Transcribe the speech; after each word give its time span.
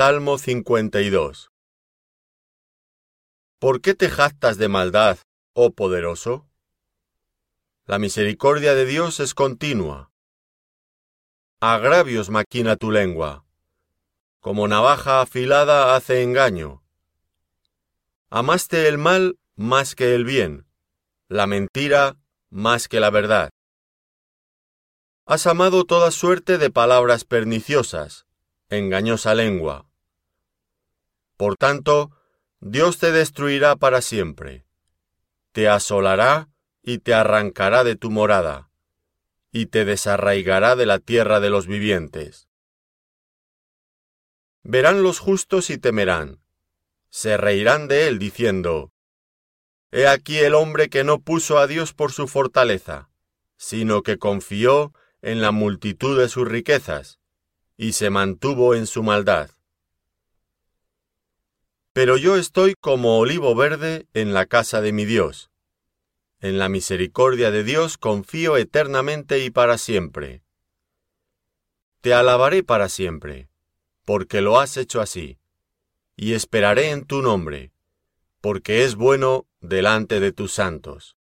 Salmo 0.00 0.38
52 0.38 1.50
¿Por 3.58 3.80
qué 3.80 3.94
te 3.94 4.08
jactas 4.08 4.56
de 4.56 4.68
maldad, 4.68 5.18
oh 5.54 5.72
poderoso? 5.72 6.48
La 7.84 7.98
misericordia 7.98 8.76
de 8.76 8.86
Dios 8.86 9.18
es 9.18 9.34
continua. 9.34 10.12
Agravios 11.58 12.30
maquina 12.30 12.76
tu 12.76 12.92
lengua. 12.92 13.44
Como 14.38 14.68
navaja 14.68 15.20
afilada 15.20 15.96
hace 15.96 16.22
engaño. 16.22 16.84
Amaste 18.30 18.86
el 18.86 18.98
mal 18.98 19.36
más 19.56 19.96
que 19.96 20.14
el 20.14 20.24
bien, 20.24 20.68
la 21.26 21.48
mentira 21.48 22.16
más 22.50 22.86
que 22.86 23.00
la 23.00 23.10
verdad. 23.10 23.50
Has 25.26 25.48
amado 25.48 25.82
toda 25.82 26.12
suerte 26.12 26.56
de 26.56 26.70
palabras 26.70 27.24
perniciosas, 27.24 28.26
engañosa 28.68 29.34
lengua. 29.34 29.87
Por 31.38 31.56
tanto, 31.56 32.10
Dios 32.58 32.98
te 32.98 33.12
destruirá 33.12 33.76
para 33.76 34.02
siempre, 34.02 34.66
te 35.52 35.68
asolará 35.68 36.48
y 36.82 36.98
te 36.98 37.14
arrancará 37.14 37.84
de 37.84 37.94
tu 37.94 38.10
morada, 38.10 38.70
y 39.52 39.66
te 39.66 39.84
desarraigará 39.84 40.74
de 40.74 40.84
la 40.84 40.98
tierra 40.98 41.38
de 41.38 41.48
los 41.48 41.68
vivientes. 41.68 42.48
Verán 44.64 45.04
los 45.04 45.20
justos 45.20 45.70
y 45.70 45.78
temerán, 45.78 46.42
se 47.08 47.36
reirán 47.36 47.86
de 47.86 48.08
él 48.08 48.18
diciendo, 48.18 48.90
He 49.92 50.08
aquí 50.08 50.38
el 50.38 50.56
hombre 50.56 50.90
que 50.90 51.04
no 51.04 51.20
puso 51.20 51.58
a 51.58 51.68
Dios 51.68 51.94
por 51.94 52.10
su 52.10 52.26
fortaleza, 52.26 53.10
sino 53.56 54.02
que 54.02 54.18
confió 54.18 54.92
en 55.22 55.40
la 55.40 55.52
multitud 55.52 56.18
de 56.18 56.28
sus 56.28 56.48
riquezas, 56.48 57.20
y 57.76 57.92
se 57.92 58.10
mantuvo 58.10 58.74
en 58.74 58.88
su 58.88 59.04
maldad. 59.04 59.50
Pero 61.98 62.16
yo 62.16 62.36
estoy 62.36 62.76
como 62.80 63.18
olivo 63.18 63.56
verde 63.56 64.06
en 64.14 64.32
la 64.32 64.46
casa 64.46 64.80
de 64.80 64.92
mi 64.92 65.04
Dios. 65.04 65.50
En 66.38 66.56
la 66.56 66.68
misericordia 66.68 67.50
de 67.50 67.64
Dios 67.64 67.98
confío 67.98 68.56
eternamente 68.56 69.44
y 69.44 69.50
para 69.50 69.78
siempre. 69.78 70.44
Te 72.00 72.14
alabaré 72.14 72.62
para 72.62 72.88
siempre, 72.88 73.48
porque 74.04 74.42
lo 74.42 74.60
has 74.60 74.76
hecho 74.76 75.00
así, 75.00 75.40
y 76.14 76.34
esperaré 76.34 76.90
en 76.90 77.04
tu 77.04 77.20
nombre, 77.20 77.72
porque 78.40 78.84
es 78.84 78.94
bueno 78.94 79.48
delante 79.60 80.20
de 80.20 80.30
tus 80.30 80.52
santos. 80.52 81.17